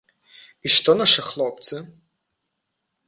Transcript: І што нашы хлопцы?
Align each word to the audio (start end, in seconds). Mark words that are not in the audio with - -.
І 0.69 0.71
што 0.75 0.95
нашы 1.01 1.21
хлопцы? 1.29 1.75